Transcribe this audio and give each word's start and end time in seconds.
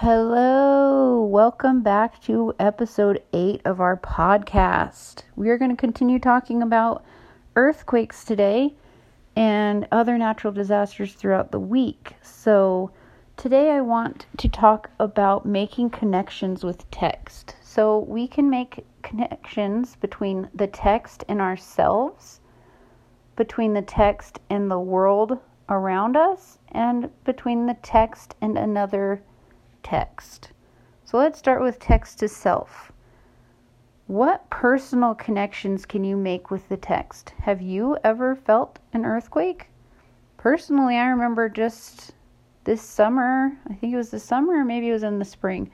Hello, 0.00 1.24
welcome 1.24 1.82
back 1.82 2.22
to 2.22 2.54
episode 2.60 3.20
8 3.32 3.62
of 3.64 3.80
our 3.80 3.96
podcast. 3.96 5.24
We 5.34 5.50
are 5.50 5.58
going 5.58 5.72
to 5.72 5.76
continue 5.76 6.20
talking 6.20 6.62
about 6.62 7.04
earthquakes 7.56 8.22
today 8.22 8.76
and 9.34 9.88
other 9.90 10.16
natural 10.16 10.52
disasters 10.52 11.14
throughout 11.14 11.50
the 11.50 11.58
week. 11.58 12.14
So, 12.22 12.92
today 13.36 13.72
I 13.72 13.80
want 13.80 14.26
to 14.36 14.48
talk 14.48 14.88
about 15.00 15.44
making 15.44 15.90
connections 15.90 16.62
with 16.62 16.88
text. 16.92 17.56
So, 17.60 17.98
we 17.98 18.28
can 18.28 18.48
make 18.48 18.86
connections 19.02 19.96
between 19.96 20.48
the 20.54 20.68
text 20.68 21.24
and 21.28 21.40
ourselves, 21.40 22.38
between 23.34 23.74
the 23.74 23.82
text 23.82 24.38
and 24.48 24.70
the 24.70 24.78
world 24.78 25.40
around 25.68 26.16
us, 26.16 26.60
and 26.70 27.10
between 27.24 27.66
the 27.66 27.76
text 27.82 28.36
and 28.40 28.56
another 28.56 29.24
text. 29.82 30.52
So 31.04 31.18
let's 31.18 31.38
start 31.38 31.62
with 31.62 31.78
text 31.78 32.18
to 32.18 32.28
self. 32.28 32.92
What 34.06 34.48
personal 34.50 35.14
connections 35.14 35.84
can 35.84 36.04
you 36.04 36.16
make 36.16 36.50
with 36.50 36.68
the 36.68 36.76
text? 36.76 37.34
Have 37.40 37.60
you 37.60 37.98
ever 38.04 38.34
felt 38.34 38.78
an 38.92 39.04
earthquake? 39.04 39.68
Personally, 40.38 40.96
I 40.96 41.08
remember 41.08 41.48
just 41.48 42.12
this 42.64 42.80
summer, 42.80 43.52
I 43.68 43.74
think 43.74 43.92
it 43.92 43.96
was 43.96 44.10
the 44.10 44.18
summer, 44.18 44.64
maybe 44.64 44.88
it 44.88 44.92
was 44.92 45.02
in 45.02 45.18
the 45.18 45.24
spring, 45.24 45.70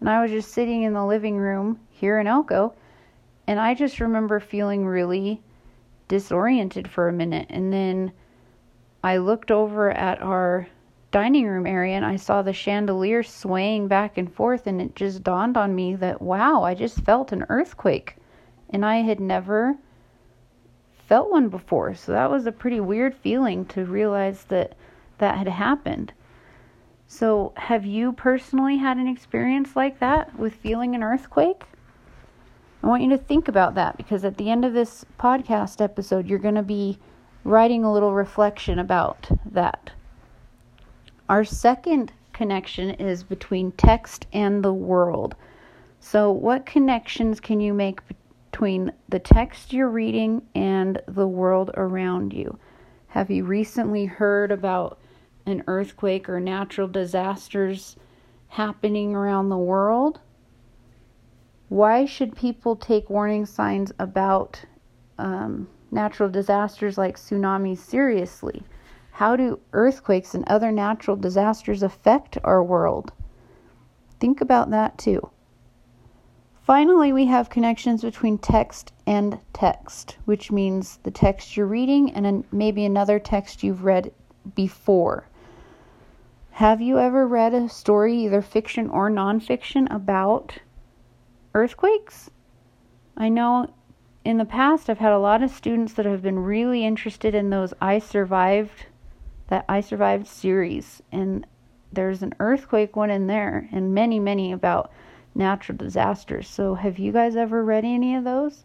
and 0.00 0.08
I 0.08 0.22
was 0.22 0.30
just 0.30 0.52
sitting 0.52 0.82
in 0.82 0.92
the 0.92 1.04
living 1.04 1.36
room 1.36 1.80
here 1.90 2.18
in 2.18 2.26
Elko, 2.26 2.74
and 3.46 3.58
I 3.58 3.74
just 3.74 4.00
remember 4.00 4.40
feeling 4.40 4.86
really 4.86 5.42
disoriented 6.08 6.88
for 6.88 7.08
a 7.08 7.12
minute. 7.12 7.46
And 7.50 7.72
then 7.72 8.12
I 9.02 9.18
looked 9.18 9.50
over 9.50 9.90
at 9.90 10.22
our 10.22 10.66
dining 11.14 11.46
room 11.46 11.64
area 11.64 11.94
and 11.94 12.04
I 12.04 12.16
saw 12.16 12.42
the 12.42 12.52
chandelier 12.52 13.22
swaying 13.22 13.86
back 13.86 14.18
and 14.18 14.34
forth, 14.34 14.66
and 14.66 14.82
it 14.82 14.96
just 14.96 15.22
dawned 15.22 15.56
on 15.56 15.72
me 15.72 15.94
that 15.94 16.20
wow, 16.20 16.64
I 16.64 16.74
just 16.74 17.02
felt 17.02 17.30
an 17.30 17.46
earthquake. 17.48 18.16
And 18.70 18.84
I 18.84 18.96
had 18.96 19.20
never 19.20 19.76
felt 21.06 21.30
one 21.30 21.50
before. 21.50 21.94
So 21.94 22.10
that 22.10 22.32
was 22.32 22.46
a 22.46 22.52
pretty 22.52 22.80
weird 22.80 23.14
feeling 23.14 23.64
to 23.66 23.84
realize 23.84 24.42
that 24.46 24.74
that 25.18 25.38
had 25.38 25.46
happened. 25.46 26.12
So, 27.06 27.52
have 27.58 27.86
you 27.86 28.12
personally 28.12 28.78
had 28.78 28.96
an 28.96 29.06
experience 29.06 29.76
like 29.76 30.00
that 30.00 30.36
with 30.36 30.54
feeling 30.54 30.96
an 30.96 31.04
earthquake? 31.04 31.62
I 32.82 32.88
want 32.88 33.04
you 33.04 33.10
to 33.10 33.18
think 33.18 33.46
about 33.46 33.76
that 33.76 33.96
because 33.96 34.24
at 34.24 34.36
the 34.36 34.50
end 34.50 34.64
of 34.64 34.72
this 34.72 35.06
podcast 35.16 35.80
episode, 35.80 36.26
you're 36.26 36.40
going 36.40 36.56
to 36.56 36.62
be 36.62 36.98
writing 37.44 37.84
a 37.84 37.92
little 37.92 38.14
reflection 38.14 38.80
about 38.80 39.28
that. 39.44 39.92
Our 41.26 41.44
second 41.44 42.12
connection 42.34 42.90
is 42.90 43.22
between 43.22 43.72
text 43.72 44.26
and 44.32 44.62
the 44.62 44.74
world. 44.74 45.34
So, 45.98 46.30
what 46.30 46.66
connections 46.66 47.40
can 47.40 47.60
you 47.60 47.72
make 47.72 48.00
between 48.52 48.92
the 49.08 49.18
text 49.18 49.72
you're 49.72 49.88
reading 49.88 50.42
and 50.54 51.00
the 51.08 51.26
world 51.26 51.70
around 51.78 52.34
you? 52.34 52.58
Have 53.06 53.30
you 53.30 53.44
recently 53.44 54.04
heard 54.04 54.52
about 54.52 54.98
an 55.46 55.64
earthquake 55.66 56.28
or 56.28 56.40
natural 56.40 56.88
disasters 56.88 57.96
happening 58.48 59.14
around 59.14 59.48
the 59.48 59.56
world? 59.56 60.20
Why 61.70 62.04
should 62.04 62.36
people 62.36 62.76
take 62.76 63.08
warning 63.08 63.46
signs 63.46 63.92
about 63.98 64.62
um, 65.16 65.68
natural 65.90 66.28
disasters 66.28 66.98
like 66.98 67.16
tsunamis 67.16 67.78
seriously? 67.78 68.62
How 69.18 69.36
do 69.36 69.60
earthquakes 69.72 70.34
and 70.34 70.42
other 70.48 70.72
natural 70.72 71.16
disasters 71.16 71.84
affect 71.84 72.36
our 72.42 72.64
world? 72.64 73.12
Think 74.18 74.40
about 74.40 74.70
that 74.70 74.98
too. 74.98 75.30
Finally, 76.62 77.12
we 77.12 77.26
have 77.26 77.48
connections 77.48 78.02
between 78.02 78.38
text 78.38 78.92
and 79.06 79.38
text, 79.52 80.18
which 80.24 80.50
means 80.50 80.96
the 81.04 81.12
text 81.12 81.56
you're 81.56 81.68
reading 81.68 82.10
and 82.10 82.42
maybe 82.50 82.84
another 82.84 83.20
text 83.20 83.62
you've 83.62 83.84
read 83.84 84.12
before. 84.56 85.28
Have 86.50 86.80
you 86.80 86.98
ever 86.98 87.24
read 87.24 87.54
a 87.54 87.68
story, 87.68 88.16
either 88.16 88.42
fiction 88.42 88.90
or 88.90 89.08
nonfiction, 89.08 89.86
about 89.94 90.58
earthquakes? 91.54 92.30
I 93.16 93.28
know 93.28 93.72
in 94.24 94.38
the 94.38 94.44
past 94.44 94.90
I've 94.90 94.98
had 94.98 95.12
a 95.12 95.20
lot 95.20 95.40
of 95.40 95.52
students 95.52 95.92
that 95.92 96.04
have 96.04 96.20
been 96.22 96.40
really 96.40 96.84
interested 96.84 97.32
in 97.32 97.50
those 97.50 97.72
I 97.80 98.00
survived 98.00 98.86
that 99.48 99.64
I 99.68 99.80
Survived 99.80 100.26
series, 100.26 101.02
and 101.12 101.46
there's 101.92 102.22
an 102.22 102.34
earthquake 102.40 102.96
one 102.96 103.10
in 103.10 103.26
there, 103.26 103.68
and 103.72 103.94
many, 103.94 104.18
many 104.18 104.52
about 104.52 104.90
natural 105.34 105.76
disasters. 105.76 106.48
So, 106.48 106.74
have 106.74 106.98
you 106.98 107.12
guys 107.12 107.36
ever 107.36 107.64
read 107.64 107.84
any 107.84 108.14
of 108.14 108.24
those? 108.24 108.64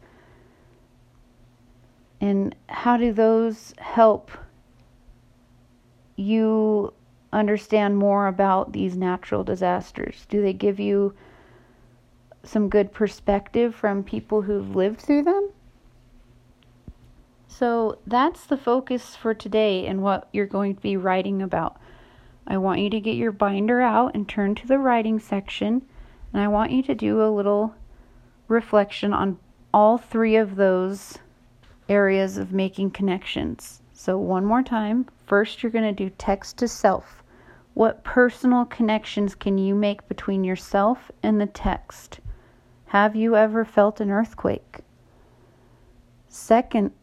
And 2.22 2.56
how 2.67 2.97
do 2.97 3.13
those 3.13 3.73
help 3.78 4.31
you 6.16 6.94
understand 7.31 7.97
more 7.97 8.28
about 8.28 8.73
these 8.73 8.97
natural 8.97 9.44
disasters? 9.44 10.25
Do 10.29 10.41
they 10.41 10.53
give 10.53 10.79
you 10.79 11.13
some 12.44 12.69
good 12.69 12.91
perspective 12.91 13.75
from 13.75 14.03
people 14.03 14.41
who've 14.41 14.75
lived 14.75 15.00
through 15.00 15.23
them? 15.23 15.50
So 17.59 17.97
that's 18.08 18.46
the 18.46 18.56
focus 18.56 19.18
for 19.18 19.34
today 19.34 19.86
and 19.86 20.02
what 20.02 20.30
you're 20.31 20.46
going 20.46 20.75
to 20.75 20.81
be 20.81 20.96
writing 20.96 21.42
about. 21.42 21.75
I 22.47 22.58
want 22.58 22.80
you 22.80 22.90
to 22.92 23.02
get 23.02 23.18
your 23.18 23.34
binder 23.34 23.81
out 23.81 24.16
and 24.16 24.30
turn 24.30 24.56
to 24.56 24.66
the 24.66 24.80
writing 24.80 25.20
section, 25.20 25.81
and 26.31 26.42
I 26.42 26.47
want 26.47 26.72
you 26.72 26.81
to 26.84 26.96
do 26.96 27.22
a 27.22 27.28
little 27.28 27.75
reflection 28.47 29.12
on 29.12 29.40
all 29.74 29.97
three 29.97 30.38
of 30.38 30.56
those 30.56 31.18
areas 31.90 32.38
of 32.38 32.53
making 32.53 32.92
connections. 32.92 33.81
So, 33.91 34.18
one 34.18 34.46
more 34.46 34.64
time. 34.64 35.08
First, 35.26 35.62
you're 35.62 35.70
going 35.70 35.94
to 35.94 36.03
do 36.03 36.16
text 36.18 36.59
to 36.59 36.68
self. 36.70 37.26
What 37.74 38.06
personal 38.06 38.64
connections 38.64 39.36
can 39.36 39.58
you 39.58 39.76
make 39.76 40.08
between 40.08 40.46
yourself 40.46 41.12
and 41.22 41.41
the 41.41 41.46
text? 41.46 42.22
Have 42.86 43.18
you 43.18 43.36
ever 43.36 43.66
felt 43.66 44.00
an 44.00 44.12
earthquake? 44.12 44.78
Second, 46.30 46.94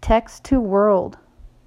Text 0.00 0.44
to 0.44 0.58
world. 0.58 1.18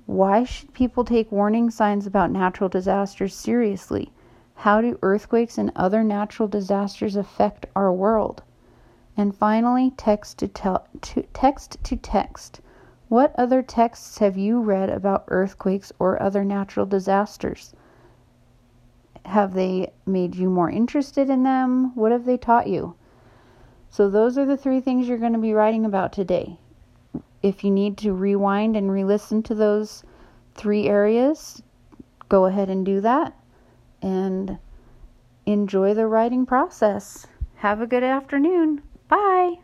Why 0.08 0.44
should 0.44 0.74
people 0.74 1.06
take 1.06 1.32
warning 1.32 1.70
signs 1.70 2.08
about 2.08 2.32
natural 2.32 2.68
disasters 2.68 3.36
seriously? 3.36 4.12
How 4.56 4.82
do 4.82 4.98
earthquakes 5.04 5.60
and 5.60 5.72
other 5.76 6.04
natural 6.04 6.48
disasters 6.48 7.16
affect 7.16 7.68
our 7.76 7.94
world? 7.94 8.42
And 9.16 9.36
finally, 9.36 9.92
text 9.92 10.40
to, 10.40 10.48
tel- 10.48 10.88
to, 11.02 11.22
text 11.32 11.84
to 11.84 11.96
text. 11.96 12.60
What 13.08 13.36
other 13.38 13.62
texts 13.62 14.18
have 14.18 14.36
you 14.36 14.60
read 14.62 14.90
about 14.90 15.26
earthquakes 15.28 15.94
or 16.00 16.22
other 16.22 16.44
natural 16.44 16.88
disasters? 16.88 17.76
Have 19.26 19.54
they 19.54 19.94
made 20.08 20.34
you 20.34 20.50
more 20.50 20.72
interested 20.72 21.30
in 21.30 21.44
them? 21.44 21.96
What 21.96 22.12
have 22.12 22.26
they 22.26 22.38
taught 22.38 22.66
you? 22.66 22.96
So, 23.90 24.10
those 24.10 24.40
are 24.40 24.46
the 24.46 24.58
three 24.58 24.82
things 24.82 25.08
you're 25.08 25.20
going 25.20 25.34
to 25.34 25.40
be 25.40 25.54
writing 25.54 25.86
about 25.86 26.12
today 26.12 26.58
if 27.44 27.64
you 27.64 27.70
need 27.70 27.98
to 28.00 28.14
rewind 28.14 28.76
and 28.76 28.92
re 28.92 29.04
listen 29.04 29.44
to 29.44 29.54
those 29.54 30.04
three 30.56 30.88
areas, 30.88 31.62
go 32.30 32.46
ahead 32.46 32.70
and 32.70 32.86
do 32.86 33.02
that 33.02 33.38
and 34.02 34.58
enjoy 35.46 35.94
the 35.94 36.08
writing 36.08 36.46
process. 36.46 37.28
Have 37.56 37.82
a 37.82 37.88
good 37.88 38.04
afternoon. 38.04 38.82
Bye. 39.10 39.60